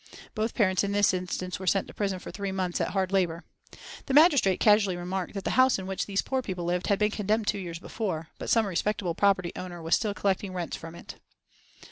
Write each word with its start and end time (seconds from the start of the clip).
Both 0.33 0.55
parents 0.55 0.83
in 0.83 0.93
this 0.93 1.13
instance 1.13 1.59
were 1.59 1.67
sent 1.67 1.85
to 1.85 1.93
prison 1.93 2.17
for 2.17 2.31
three 2.31 2.51
months 2.51 2.81
at 2.81 2.87
hard 2.87 3.11
labour. 3.11 3.43
The 4.07 4.15
magistrate 4.15 4.59
casually 4.59 4.97
remarked 4.97 5.35
that 5.35 5.43
the 5.43 5.51
house 5.51 5.77
in 5.77 5.85
which 5.85 6.07
these 6.07 6.23
poor 6.23 6.41
people 6.41 6.65
lived 6.65 6.87
had 6.87 6.97
been 6.97 7.11
condemned 7.11 7.45
two 7.45 7.59
years 7.59 7.77
before, 7.77 8.29
but 8.39 8.49
some 8.49 8.65
respectable 8.65 9.13
property 9.13 9.51
owner 9.55 9.79
was 9.79 9.95
still 9.95 10.15
collecting 10.15 10.53
rents 10.53 10.75
from 10.75 10.95
it. 10.95 11.19